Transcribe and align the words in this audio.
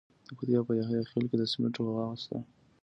د 0.27 0.29
پکتیکا 0.37 0.61
په 0.67 0.73
یحیی 0.79 1.09
خیل 1.11 1.25
کې 1.29 1.37
د 1.39 1.43
سمنټو 1.51 1.81
مواد 1.87 2.17
شته. 2.23 2.37